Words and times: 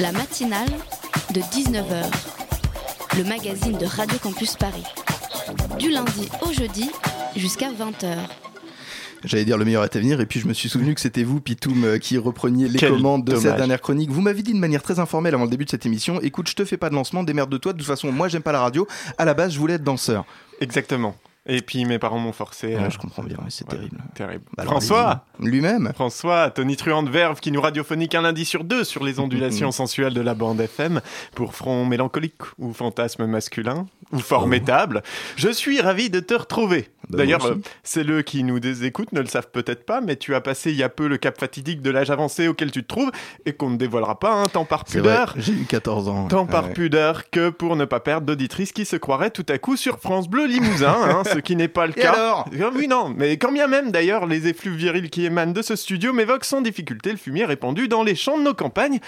La 0.00 0.12
matinale 0.12 0.70
de 1.34 1.40
19h, 1.40 2.04
le 3.18 3.24
magazine 3.24 3.76
de 3.76 3.84
Radio 3.84 4.16
Campus 4.18 4.56
Paris. 4.56 4.84
Du 5.78 5.90
lundi 5.90 6.26
au 6.40 6.50
jeudi 6.54 6.90
jusqu'à 7.36 7.70
20h. 7.70 8.16
J'allais 9.24 9.44
dire 9.44 9.58
le 9.58 9.66
meilleur 9.66 9.84
est 9.84 9.94
à 9.94 9.98
venir, 9.98 10.22
et 10.22 10.24
puis 10.24 10.40
je 10.40 10.46
me 10.46 10.54
suis 10.54 10.70
souvenu 10.70 10.94
que 10.94 11.02
c'était 11.02 11.22
vous, 11.22 11.42
Pitoum, 11.42 11.84
euh, 11.84 11.98
qui 11.98 12.16
repreniez 12.16 12.68
les 12.68 12.78
Quel 12.78 12.92
commandes 12.92 13.26
de 13.26 13.36
cette 13.36 13.56
dernière 13.56 13.82
chronique. 13.82 14.10
Vous 14.10 14.22
m'avez 14.22 14.40
dit 14.40 14.54
de 14.54 14.58
manière 14.58 14.82
très 14.82 15.00
informelle 15.00 15.34
avant 15.34 15.44
le 15.44 15.50
début 15.50 15.66
de 15.66 15.70
cette 15.70 15.84
émission 15.84 16.18
écoute, 16.22 16.48
je 16.48 16.54
te 16.54 16.64
fais 16.64 16.78
pas 16.78 16.88
de 16.88 16.94
lancement, 16.94 17.22
démerde 17.22 17.50
de 17.50 17.58
toi. 17.58 17.74
De 17.74 17.78
toute 17.78 17.86
façon, 17.86 18.10
moi, 18.10 18.28
j'aime 18.28 18.42
pas 18.42 18.52
la 18.52 18.60
radio. 18.60 18.88
À 19.18 19.26
la 19.26 19.34
base, 19.34 19.52
je 19.52 19.58
voulais 19.58 19.74
être 19.74 19.84
danseur. 19.84 20.24
Exactement. 20.62 21.14
Et 21.46 21.62
puis 21.62 21.84
mes 21.84 21.98
parents 21.98 22.18
m'ont 22.18 22.32
forcé. 22.32 22.76
Ouais, 22.76 22.82
euh, 22.82 22.90
je 22.90 22.98
comprends 22.98 23.22
bien, 23.22 23.38
c'est 23.48 23.64
ouais. 23.64 23.76
terrible. 23.76 23.98
Terrible. 24.14 24.44
Bah 24.56 24.64
François. 24.64 25.24
Lui-même 25.40 25.90
François, 25.94 26.50
Tony 26.50 26.76
Truand 26.76 27.02
de 27.02 27.10
Verve 27.10 27.40
qui 27.40 27.50
nous 27.50 27.60
radiophonique 27.60 28.14
un 28.14 28.22
lundi 28.22 28.44
sur 28.44 28.62
deux 28.62 28.84
sur 28.84 29.04
les 29.04 29.20
ondulations 29.20 29.70
sensuelles 29.72 30.14
de 30.14 30.20
la 30.20 30.34
bande 30.34 30.60
FM 30.60 31.00
pour 31.34 31.54
front 31.54 31.84
mélancolique 31.86 32.42
ou 32.58 32.72
fantasme 32.72 33.26
masculin 33.26 33.86
ou 34.12 34.18
formidable. 34.18 35.02
Je 35.36 35.48
suis 35.50 35.80
ravi 35.80 36.10
de 36.10 36.20
te 36.20 36.34
retrouver. 36.34 36.88
Bah, 37.08 37.18
D'ailleurs, 37.18 37.44
euh, 37.46 37.56
ceux 37.82 38.22
qui 38.22 38.44
nous 38.44 38.58
écoutent 38.84 39.12
ne 39.12 39.20
le 39.20 39.26
savent 39.26 39.50
peut-être 39.50 39.84
pas, 39.84 40.00
mais 40.00 40.14
tu 40.16 40.34
as 40.34 40.40
passé 40.40 40.70
il 40.70 40.76
y 40.76 40.82
a 40.84 40.88
peu 40.88 41.08
le 41.08 41.16
cap 41.16 41.38
fatidique 41.38 41.82
de 41.82 41.90
l'âge 41.90 42.10
avancé 42.10 42.46
auquel 42.46 42.70
tu 42.70 42.82
te 42.82 42.88
trouves 42.88 43.10
et 43.46 43.52
qu'on 43.52 43.70
ne 43.70 43.76
dévoilera 43.76 44.18
pas, 44.20 44.32
hein, 44.32 44.46
tant 44.52 44.64
par 44.64 44.84
C'est 44.86 44.98
pudeur. 44.98 45.34
j'ai 45.36 45.52
eu 45.52 45.64
14 45.64 46.08
ans. 46.08 46.28
Tant 46.28 46.44
Ouais, 46.44 46.50
par 46.50 46.66
ouais. 46.66 46.72
pudeur 46.72 47.28
que 47.30 47.50
pour 47.50 47.74
ne 47.76 47.84
pas 47.84 47.98
perdre 48.00 48.26
d'auditrices 48.26 48.72
qui 48.72 48.84
se 48.84 48.96
croiraient 48.96 49.30
tout 49.30 49.46
à 49.48 49.58
coup 49.58 49.76
sur 49.76 49.98
France 49.98 50.28
Bleu 50.28 50.46
Limousin, 50.46 50.94
hein, 51.02 51.22
ce 51.24 51.38
qui 51.38 51.56
n'est 51.56 51.68
pas 51.68 51.86
le 51.86 51.98
Et 51.98 52.02
cas. 52.02 52.12
alors 52.12 52.44
Ah 52.60 52.70
Oui, 52.74 52.86
non, 52.86 53.12
mais 53.16 53.36
quand 53.38 53.50
bien 53.52 53.66
même 53.66 53.90
d'ailleurs, 53.90 54.26
les 54.26 54.46
effluves 54.46 54.74
virils 54.76 55.10
qui 55.10 55.24
émanent 55.24 55.52
de 55.52 55.62
ce 55.62 55.74
studio 55.76 56.12
m'évoquent 56.12 56.44
sans 56.44 56.60
difficulté 56.60 57.10
le 57.10 57.16
fumier 57.16 57.44
répandu 57.44 57.88
dans 57.88 58.02
les 58.04 58.14
champs 58.14 58.38
de 58.38 58.44
nos 58.44 58.54
campagnes 58.54 59.00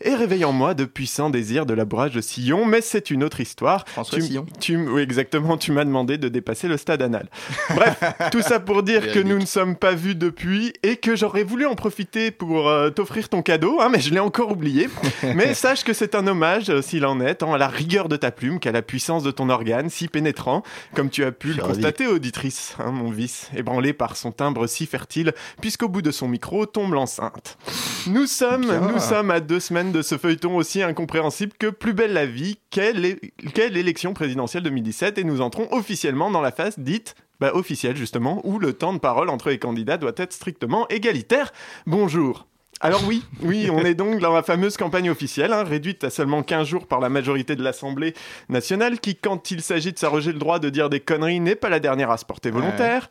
et 0.00 0.14
réveillent 0.14 0.44
en 0.44 0.52
moi 0.52 0.74
de 0.74 0.84
puissants 0.84 1.30
désirs 1.30 1.66
de 1.66 1.74
labourage 1.74 2.12
de 2.12 2.20
sillon, 2.20 2.64
mais 2.66 2.80
c'est 2.82 3.10
une 3.10 3.24
autre 3.24 3.40
histoire. 3.40 3.84
François 3.88 4.18
tu, 4.18 4.24
Sillon. 4.24 4.46
Tu 4.60 4.76
oui, 4.76 5.02
exactement, 5.02 5.56
tu 5.56 5.72
m'as 5.72 5.84
demandé 5.84 6.18
de 6.18 6.28
dépasser 6.28 6.68
le 6.68 6.76
stade 6.76 7.02
anal. 7.02 7.28
Bref, 7.74 8.02
tout 8.32 8.42
ça 8.42 8.60
pour 8.60 8.82
dire 8.82 9.12
que 9.12 9.18
nous 9.18 9.38
ne 9.38 9.46
sommes 9.46 9.76
pas 9.76 9.92
vus 9.92 10.14
depuis 10.14 10.72
et 10.82 10.96
que 10.96 11.16
j'aurais 11.16 11.42
voulu 11.42 11.66
en 11.66 11.74
profiter 11.74 12.30
pour 12.30 12.68
euh, 12.68 12.90
t'offrir 12.90 13.28
ton 13.28 13.42
cadeau, 13.42 13.80
hein, 13.80 13.88
mais 13.90 14.00
je 14.00 14.12
l'ai 14.12 14.20
encore 14.20 14.50
oublié. 14.50 14.88
mais 15.34 15.54
sache 15.68 15.84
que 15.84 15.92
c'est 15.92 16.14
un 16.14 16.26
hommage, 16.26 16.70
euh, 16.70 16.82
s'il 16.82 17.04
en 17.06 17.20
est, 17.20 17.36
tant 17.36 17.54
à 17.54 17.58
la 17.58 17.68
rigueur 17.68 18.08
de 18.08 18.16
ta 18.16 18.30
plume 18.30 18.60
qu'à 18.60 18.72
la 18.72 18.82
puissance 18.82 19.22
de 19.22 19.30
ton 19.30 19.48
organe, 19.48 19.90
si 19.90 20.08
pénétrant, 20.08 20.62
comme 20.94 21.10
tu 21.10 21.24
as 21.24 21.32
pu 21.32 21.52
le 21.52 21.62
constater, 21.62 22.06
auditrice, 22.06 22.76
hein, 22.78 22.90
mon 22.90 23.10
vice, 23.10 23.50
ébranlé 23.56 23.92
par 23.92 24.16
son 24.16 24.32
timbre 24.32 24.66
si 24.66 24.86
fertile, 24.86 25.32
puisqu'au 25.60 25.88
bout 25.88 26.02
de 26.02 26.10
son 26.10 26.28
micro 26.28 26.66
tombe 26.66 26.92
l'enceinte. 26.92 27.58
Nous 28.06 28.26
sommes, 28.26 28.62
Bien. 28.62 28.80
nous 28.80 28.98
sommes 28.98 29.30
à 29.30 29.40
deux 29.40 29.60
semaines 29.60 29.92
de 29.92 30.02
ce 30.02 30.16
feuilleton 30.16 30.56
aussi 30.56 30.82
incompréhensible 30.82 31.52
que 31.58 31.66
Plus 31.66 31.92
belle 31.92 32.12
la 32.12 32.26
vie, 32.26 32.58
quelle, 32.70 33.18
quelle 33.54 33.76
élection 33.76 34.14
présidentielle 34.14 34.62
2017, 34.62 35.18
et 35.18 35.24
nous 35.24 35.40
entrons 35.40 35.68
officiellement 35.72 36.30
dans 36.30 36.40
la 36.40 36.52
phase 36.52 36.78
dite 36.78 37.14
bah, 37.40 37.50
officielle 37.54 37.96
justement, 37.96 38.40
où 38.44 38.58
le 38.58 38.72
temps 38.72 38.92
de 38.92 38.98
parole 38.98 39.28
entre 39.28 39.50
les 39.50 39.58
candidats 39.58 39.96
doit 39.96 40.12
être 40.16 40.32
strictement 40.32 40.88
égalitaire. 40.88 41.52
Bonjour. 41.86 42.46
Alors 42.80 43.02
oui, 43.08 43.24
oui, 43.42 43.68
on 43.72 43.80
est 43.80 43.94
donc 43.94 44.20
dans 44.20 44.32
la 44.32 44.44
fameuse 44.44 44.76
campagne 44.76 45.10
officielle, 45.10 45.52
hein, 45.52 45.64
réduite 45.64 46.04
à 46.04 46.10
seulement 46.10 46.44
15 46.44 46.66
jours 46.66 46.86
par 46.86 47.00
la 47.00 47.08
majorité 47.08 47.56
de 47.56 47.62
l'Assemblée 47.62 48.14
nationale, 48.48 49.00
qui, 49.00 49.16
quand 49.16 49.50
il 49.50 49.62
s'agit 49.62 49.92
de 49.92 49.98
s'arroger 49.98 50.32
le 50.32 50.38
droit 50.38 50.60
de 50.60 50.68
dire 50.68 50.88
des 50.88 51.00
conneries, 51.00 51.40
n'est 51.40 51.56
pas 51.56 51.70
la 51.70 51.80
dernière 51.80 52.12
à 52.12 52.18
se 52.18 52.24
porter 52.24 52.50
volontaire. 52.50 53.10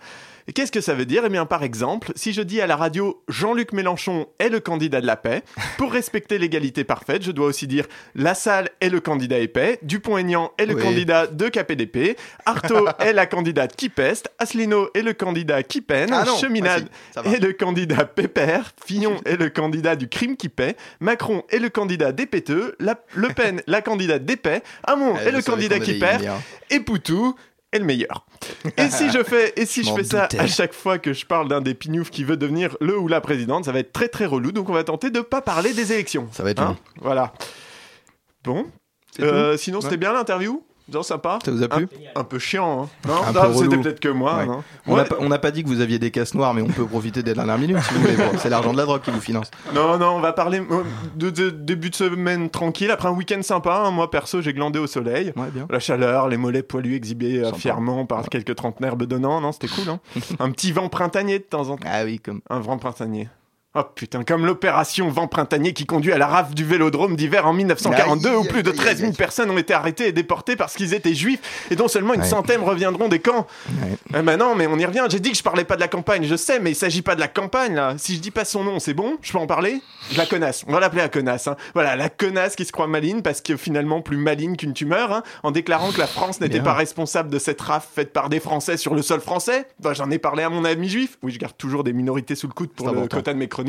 Qu'est-ce 0.54 0.72
que 0.72 0.82
ça 0.82 0.94
veut 0.94 1.06
dire? 1.06 1.24
Eh 1.26 1.30
bien, 1.30 1.46
par 1.46 1.64
exemple, 1.64 2.12
si 2.16 2.34
je 2.34 2.42
dis 2.42 2.62
à 2.62 2.68
la 2.68 2.76
radio 2.76 3.22
Jean-Luc 3.28 3.74
Mélenchon 3.74 4.28
est 4.40 4.50
le 4.50 4.60
candidat 4.60 5.02
de 5.02 5.06
la 5.08 5.16
paix, 5.16 5.44
pour 5.78 5.92
respecter 5.92 6.38
l'égalité 6.38 6.84
parfaite, 6.84 7.24
je 7.24 7.32
dois 7.32 7.48
aussi 7.48 7.68
dire 7.68 7.86
La 8.16 8.34
Salle 8.34 8.70
est 8.82 8.90
le 8.90 9.00
candidat 9.00 9.40
épais, 9.40 9.80
Dupont-Aignan 9.84 10.52
est 10.58 10.66
le 10.66 10.76
Oui. 10.76 10.82
candidat 10.84 11.28
de 11.28 11.50
KPDP, 11.50 12.18
Artaud 12.46 12.88
est 13.00 13.14
la 13.14 13.26
candidate 13.26 13.76
qui 13.76 13.90
peste, 13.90 14.30
Asselineau 14.40 14.90
est 14.94 15.02
le 15.02 15.14
candidat 15.14 15.64
qui 15.64 15.82
peine, 15.82 16.10
Ah 16.14 16.24
non, 16.26 16.38
Cheminade 16.38 16.88
est 17.26 17.40
le 17.44 17.54
candidat 17.54 18.06
pépère, 18.06 18.72
Fillon 18.86 19.18
est 19.26 19.38
le 19.38 19.50
candidat 19.50 19.96
du 19.96 20.08
crime 20.08 20.38
qui 20.38 20.50
paie, 20.50 20.76
Macron 21.00 21.44
est 21.50 21.60
le 21.60 21.70
candidat 21.70 22.12
des 22.12 22.26
péteux, 22.26 22.76
La- 22.80 23.00
Le 23.16 23.28
Pen 23.30 23.62
la 23.68 23.82
candidate 23.82 24.24
des 24.26 24.38
paix, 24.38 24.62
Hamon 24.86 25.14
Ouais, 25.14 25.26
est 25.28 25.32
le 25.32 25.42
candidat 25.42 25.80
qui 25.80 26.00
perd, 26.00 26.26
et 26.70 26.80
Poutou 26.80 27.36
est 27.78 27.80
le 27.80 27.86
meilleur. 27.86 28.26
Et 28.76 28.90
si 28.90 29.10
je 29.10 29.24
fais, 29.24 29.54
et 29.56 29.66
si 29.66 29.84
Je 29.84 29.94
fais 29.94 30.04
ça 30.04 30.24
doutais. 30.24 30.40
à 30.40 30.48
chaque 30.48 30.74
fois 30.74 30.98
que 31.00 31.14
je 31.14 31.26
parle 31.26 31.48
d'un 31.48 31.62
des 31.62 31.74
pignoufs 31.74 32.10
qui 32.12 32.24
veut 32.26 32.36
devenir 32.38 32.76
le 32.82 32.98
ou 32.98 33.08
la 33.08 33.22
présidente, 33.22 33.66
ça 33.66 33.72
va 33.72 33.80
être 33.80 33.94
très 33.94 34.10
très 34.10 34.26
relou. 34.26 34.52
Donc 34.52 34.70
on 34.70 34.74
va 34.74 34.84
tenter 34.84 35.10
de 35.10 35.22
pas 35.22 35.42
parler 35.42 35.74
des 35.74 35.94
élections. 35.94 36.28
Ça 36.32 36.44
va 36.44 36.52
être 36.52 36.62
Hein. 36.62 36.78
Voilà. 37.02 37.34
Bon. 38.44 38.66
Euh, 39.22 39.58
sinon 39.58 39.78
Ouais. 39.80 39.84
c'était 39.86 39.98
bien 39.98 40.14
l'interview? 40.14 40.64
Non, 40.94 41.04
sympa. 41.04 41.40
Ça 41.44 41.52
vous 41.52 41.64
a 41.64 41.68
plu 41.68 41.88
Un 42.16 42.24
peu 42.24 42.40
chiant. 42.40 42.84
Hein. 42.84 43.10
Non, 43.34 43.54
c'était 43.54 43.78
peut-être 43.78 44.00
que 44.00 44.08
moi. 44.10 44.38
Ouais. 44.38 44.46
On 44.88 44.96
n'a 44.96 45.04
Ouais. 45.04 45.10
pas, 45.10 45.16
on 45.20 45.28
n'a 45.30 45.38
pas 45.40 45.52
dit 45.52 45.64
que 45.64 45.68
vous 45.68 45.82
aviez 45.82 46.00
des 46.00 46.12
casses 46.12 46.34
noires, 46.34 46.54
mais 46.54 46.62
on 46.62 46.68
peut 46.68 46.86
profiter 46.86 47.24
des 47.24 47.34
dernières 47.34 47.58
minutes 47.58 47.78
si 47.82 47.94
vous 47.94 48.02
voulez. 48.02 48.16
Bon, 48.16 48.32
c'est 48.38 48.50
l'argent 48.50 48.72
de 48.72 48.78
la 48.78 48.86
drogue 48.86 49.02
qui 49.02 49.12
vous 49.12 49.20
finance. 49.22 49.52
Non, 49.76 49.98
non, 49.98 50.12
on 50.16 50.20
va 50.22 50.32
parler 50.34 50.60
euh, 50.60 50.84
de, 51.16 51.30
de- 51.30 51.50
début 51.50 51.90
de 51.90 51.96
semaine 51.96 52.50
tranquille, 52.50 52.90
après 52.92 53.10
un 53.10 53.14
week-end 53.14 53.42
sympa. 53.42 53.84
hein. 53.86 53.92
Moi, 53.92 54.10
perso, 54.10 54.42
j'ai 54.42 54.54
glandé 54.54 54.80
au 54.80 54.88
soleil. 54.88 55.34
Ouais, 55.36 55.50
bien. 55.52 55.68
La 55.70 55.80
chaleur, 55.80 56.30
les 56.30 56.38
mollets 56.38 56.64
poilus 56.64 56.96
exhibés 56.96 57.40
euh, 57.40 57.46
Sympa. 57.46 57.58
fièrement 57.58 58.06
par 58.06 58.30
quelques 58.30 58.56
trentenaires 58.56 58.96
bedonnants. 58.96 59.42
Non, 59.42 59.52
c'était 59.52 59.68
cool. 59.68 59.90
Hein 59.90 60.00
un 60.40 60.52
petit 60.52 60.72
vent 60.72 60.88
printanier 60.90 61.40
de 61.40 61.44
temps 61.44 61.70
en 61.70 61.76
temps. 61.78 61.88
Ah 61.92 62.04
oui, 62.06 62.20
comme. 62.20 62.42
Un 62.50 62.60
vent 62.60 62.78
printanier. 62.78 63.28
Oh 63.80 63.84
putain, 63.96 64.24
comme 64.24 64.46
l'opération 64.46 65.10
Vent 65.10 65.28
Printanier 65.28 65.74
qui 65.74 65.86
conduit 65.86 66.12
à 66.12 66.18
la 66.18 66.26
rafle 66.26 66.54
du 66.56 66.64
vélodrome 66.66 67.16
d'hiver 67.16 67.46
en 67.46 67.54
1942 67.54 68.30
Aïe, 68.30 68.36
où 68.36 68.44
plus 68.46 68.64
de 68.64 68.70
aïe, 68.72 68.76
aïe, 68.80 68.84
13 68.86 68.98
000 68.98 69.10
aïe. 69.12 69.16
personnes 69.16 69.52
ont 69.52 69.58
été 69.58 69.74
arrêtées 69.74 70.08
et 70.08 70.12
déportées 70.12 70.56
parce 70.56 70.74
qu'ils 70.76 70.94
étaient 70.96 71.14
juifs 71.14 71.68
et 71.70 71.76
dont 71.76 71.88
seulement 71.88 72.14
une 72.16 72.22
Ouais. 72.22 72.26
centaine 72.28 72.62
reviendront 72.62 73.08
des 73.08 73.20
camps. 73.20 73.46
Ouais. 73.84 73.98
Eh 74.18 74.22
ben 74.24 74.38
non, 74.38 74.56
mais 74.56 74.66
on 74.68 74.78
y 74.80 74.86
revient. 74.86 75.06
J'ai 75.10 75.20
dit 75.20 75.32
que 75.32 75.38
je 75.38 75.44
parlais 75.44 75.64
pas 75.64 75.76
de 75.76 75.82
la 75.82 75.88
campagne, 75.88 76.24
je 76.24 76.36
sais, 76.36 76.60
mais 76.60 76.72
il 76.72 76.76
s'agit 76.76 77.02
pas 77.04 77.14
de 77.16 77.20
la 77.20 77.28
campagne 77.28 77.76
là. 77.76 77.94
Si 77.98 78.16
je 78.16 78.20
dis 78.20 78.32
pas 78.32 78.46
son 78.46 78.64
nom, 78.64 78.80
c'est 78.80 78.94
bon? 78.96 79.18
Je 79.22 79.32
peux 79.32 79.38
en 79.38 79.46
parler? 79.48 79.82
La 80.16 80.26
connasse. 80.26 80.64
On 80.68 80.72
va 80.74 80.80
l'appeler 80.80 81.02
la 81.04 81.10
connasse. 81.10 81.48
hein. 81.48 81.56
Voilà, 81.76 81.96
la 81.96 82.10
connasse 82.10 82.56
qui 82.56 82.66
se 82.66 82.72
croit 82.72 82.88
maligne 82.88 83.22
parce 83.22 83.42
que 83.42 83.56
finalement 83.58 84.02
plus 84.02 84.18
maligne 84.18 84.56
qu'une 84.56 84.74
tumeur, 84.74 85.12
hein, 85.14 85.24
en 85.44 85.52
déclarant 85.52 85.92
que 85.92 86.00
la 86.00 86.08
France 86.08 86.42
n'était 86.42 86.62
pas 86.62 86.74
responsable 86.74 87.30
de 87.30 87.38
cette 87.40 87.62
rafle 87.62 87.88
faite 87.94 88.12
par 88.14 88.30
des 88.30 88.40
Français 88.40 88.78
sur 88.78 88.96
le 88.96 89.02
sol 89.04 89.20
français. 89.22 89.68
Bah, 89.80 89.94
J'en 89.94 90.10
ai 90.10 90.18
parlé 90.18 90.42
à 90.44 90.50
mon 90.50 90.66
ami 90.66 90.90
juif. 90.90 91.18
Oui, 91.22 91.32
je 91.32 91.38
garde 91.40 91.56
toujours 91.58 91.84
des 91.84 91.94
minorités 91.94 92.34
sous 92.36 92.48
le 92.48 92.54
coude 92.54 92.70
pour 92.72 92.88
le 92.88 92.94
important. 92.98 93.18
quota 93.18 93.34
de 93.34 93.38
mes 93.40 93.48
chroniques. 93.48 93.67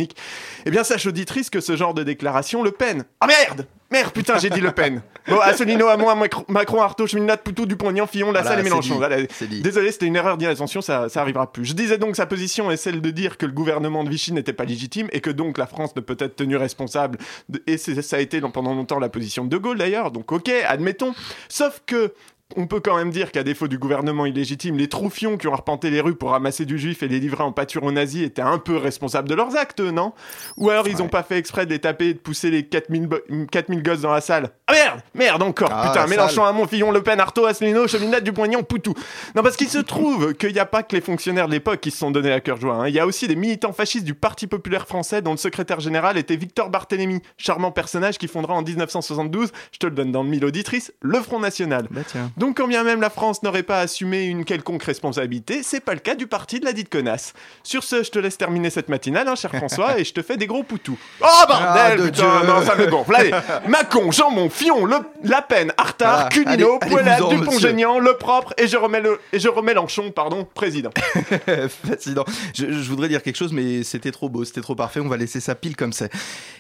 Eh 0.67 0.71
bien, 0.71 0.85
sache 0.85 1.07
auditrice 1.07 1.51
que 1.51 1.61
ce 1.61 1.77
genre 1.77 1.95
de 1.95 2.03
déclaration 2.03 2.63
le 2.63 2.71
peine. 2.71 3.05
Ah 3.21 3.27
merde 3.27 3.67
Merde, 3.91 4.13
putain, 4.13 4.37
j'ai 4.39 4.51
dit 4.51 4.61
Le 4.61 4.71
Pen. 4.73 5.01
Bon, 5.29 5.39
Asselineau, 5.41 5.89
Hamon, 5.89 6.15
Macron, 6.15 6.45
Macron, 6.49 6.81
Artaud, 6.83 7.07
Cheminade, 7.07 7.41
Poutou, 7.43 7.65
Dupont-Aignan, 7.67 8.07
Fillon, 8.07 8.33
Lassalle 8.33 8.55
Voilà, 8.55 8.61
et 8.61 8.65
Mélenchon. 8.65 8.97
Voilà. 8.97 9.17
Désolé, 9.63 9.93
c'était 9.93 10.07
une 10.07 10.17
erreur 10.17 10.37
d'inattention, 10.39 10.81
ça, 10.83 11.09
ça 11.09 11.21
arrivera 11.23 11.51
plus. 11.53 11.65
Je 11.67 11.73
disais 11.75 11.97
donc 11.99 12.17
sa 12.17 12.25
position 12.27 12.71
est 12.71 12.77
celle 12.79 13.01
de 13.03 13.11
dire 13.11 13.37
que 13.39 13.45
le 13.47 13.53
gouvernement 13.53 14.05
de 14.05 14.11
Vichy 14.11 14.33
n'était 14.33 14.53
pas 14.55 14.65
légitime 14.65 15.09
et 15.13 15.21
que 15.21 15.31
donc 15.31 15.57
la 15.59 15.67
France 15.67 15.95
ne 15.97 16.01
peut 16.03 16.17
être 16.19 16.37
tenue 16.37 16.57
responsable. 16.57 17.19
de- 17.49 17.63
et 17.67 17.77
ça 17.79 18.17
a 18.17 18.21
été 18.21 18.41
pendant 18.43 18.75
longtemps 18.75 18.99
la 18.99 19.09
position 19.11 19.45
de 19.45 19.49
De 19.51 19.57
Gaulle 19.59 19.79
d'ailleurs, 19.79 20.11
donc 20.11 20.33
ok, 20.33 20.51
admettons. 20.67 21.15
Sauf 21.49 21.81
que. 21.87 22.13
On 22.57 22.67
peut 22.67 22.81
quand 22.81 22.97
même 22.97 23.11
dire 23.11 23.31
qu'à 23.31 23.43
défaut 23.43 23.69
du 23.69 23.77
gouvernement 23.77 24.25
illégitime, 24.25 24.79
les 24.79 24.89
troufions 24.89 25.37
qui 25.37 25.47
ont 25.49 25.53
arpenté 25.53 25.91
les 25.91 26.01
rues 26.01 26.15
pour 26.15 26.31
ramasser 26.31 26.65
du 26.65 26.79
juif 26.79 27.03
et 27.03 27.09
les 27.09 27.21
livrer 27.21 27.43
en 27.45 27.53
pâture 27.53 27.83
aux 27.85 27.93
nazis 27.93 28.23
étaient 28.25 28.41
un 28.41 28.57
peu 28.57 28.79
responsables 28.79 29.29
de 29.29 29.35
leurs 29.35 29.55
actes, 29.55 29.81
non? 29.81 30.15
Ou 30.57 30.71
alors 30.71 30.89
ils 30.89 30.97
ont 31.03 31.05
Ouais. 31.05 31.11
pas 31.11 31.23
fait 31.23 31.37
exprès 31.37 31.67
de 31.67 31.71
les 31.73 31.79
taper 31.79 32.07
et 32.09 32.15
de 32.15 32.19
pousser 32.19 32.51
les 32.51 32.65
4000, 32.65 33.07
bo- 33.07 33.19
4000 33.51 33.83
gosses 33.83 34.01
dans 34.01 34.13
la 34.13 34.23
salle 34.23 34.49
Ah 34.67 34.73
merde 34.73 35.01
Merde 35.15 35.43
encore 35.43 35.69
Ah, 35.71 35.89
Putain, 35.93 36.07
Mélenchon, 36.07 36.37
salle. 36.37 36.47
Hamon, 36.47 36.67
Fillon, 36.67 36.91
Le 36.91 37.03
Pen, 37.03 37.21
Artaud, 37.21 37.45
Asselineau, 37.45 37.87
Cheminade, 37.87 38.25
Dupont-Aignan, 38.25 38.63
Poutou. 38.63 38.95
Non, 39.35 39.43
parce 39.43 39.57
qu'il 39.57 39.69
se 39.69 39.79
trouve 39.79 40.33
qu'il 40.33 40.55
n'y 40.55 40.59
a 40.59 40.67
pas 40.67 40.83
que 40.83 40.97
les 40.97 41.03
fonctionnaires 41.03 41.49
de 41.49 41.53
l'époque 41.53 41.81
qui 41.81 41.91
se 41.91 41.99
sont 41.99 42.11
donnés 42.11 42.33
à 42.33 42.41
cœur 42.41 42.59
joie. 42.59 42.77
hein. 42.77 42.89
Il 42.89 42.95
y 42.95 42.99
a 42.99 43.05
aussi 43.07 43.29
des 43.29 43.37
militants 43.37 43.75
fascistes 43.75 44.07
du 44.07 44.15
Parti 44.15 44.47
populaire 44.47 44.87
français 44.89 45.21
dont 45.21 45.33
le 45.33 45.37
secrétaire 45.37 45.81
général 45.81 46.17
était 46.17 46.37
Victor 46.37 46.71
Barthélemy, 46.71 47.21
charmant 47.37 47.73
personnage 47.73 48.17
qui 48.17 48.27
fondera 48.27 48.55
en 48.55 48.63
1972, 48.63 49.53
je 49.73 49.79
te 49.79 49.87
le 49.87 49.93
donne 49.93 50.13
dans 50.13 50.23
le 50.23 50.31
mille 50.31 50.47
auditrices, 50.47 50.95
le 51.03 51.21
Front 51.21 51.41
National. 51.41 51.87
Bah 51.91 52.01
tiens. 52.07 52.31
Donc 52.39 52.57
quand 52.57 52.67
bien 52.69 52.85
même 52.85 53.01
la 53.01 53.11
France 53.11 53.43
n'aurait 53.43 53.63
pas 53.63 53.81
assumé 53.81 54.25
une 54.25 54.45
quelconque 54.45 54.83
responsabilité, 54.83 55.63
c'est 55.63 55.81
pas 55.81 55.95
le 55.95 56.01
cas 56.01 56.15
du 56.15 56.27
parti 56.27 56.61
de 56.61 56.65
la 56.65 56.73
dite 56.73 56.89
connasse. 56.89 57.35
Sur 57.63 57.85
ce, 57.85 58.03
je 58.03 58.11
te 58.11 58.19
laisse 58.19 58.39
terminer 58.39 58.71
cette 58.71 58.89
matinale, 58.89 59.29
hein, 59.29 59.35
cher 59.35 59.51
François, 59.55 59.99
et 59.99 60.05
je 60.05 60.13
te 60.13 60.23
fais 60.23 60.37
des 60.37 60.47
gros 60.47 60.63
poutous. 60.63 60.99
Oh 61.21 61.25
Ah, 61.25 61.47
bordel, 61.47 61.99
de 61.99 62.11
putain, 62.11 62.45
non, 62.45 62.63
ça 62.65 62.75
me 62.75 62.87
gonfle. 62.87 63.15
Allez, 63.15 63.31
Macon, 63.69 64.11
Jambon, 64.11 64.51
Fion, 64.51 64.85
le, 64.85 64.97
La 65.25 65.43
Peine, 65.43 65.73
Artard, 65.77 66.29
Voilà. 66.33 66.57
Cunino, 66.57 66.79
Poilade, 66.79 67.29
Dupont-Génian, 67.29 67.99
Le 67.99 68.17
Propre, 68.17 68.55
et 68.57 68.67
je 68.67 68.77
remets 68.77 69.01
le, 69.01 69.21
et 69.33 69.39
je 69.39 69.49
remets 69.49 69.69
Mélenchon, 69.69 70.13
pardon, 70.13 70.47
président. 70.55 70.91
Fascinant. 71.87 72.25
Je, 72.55 72.73
je 72.73 72.89
voudrais 72.89 73.09
dire 73.09 73.23
quelque 73.23 73.37
chose, 73.37 73.53
mais 73.53 73.83
c'était 73.83 74.13
trop 74.13 74.31
beau, 74.31 74.45
c'était 74.47 74.63
trop 74.63 74.75
parfait. 74.75 75.01
On 75.01 75.09
va 75.09 75.19
laisser 75.19 75.41
ça 75.41 75.55
pile 75.55 75.77
comme 75.77 75.93
c'est. 75.93 76.11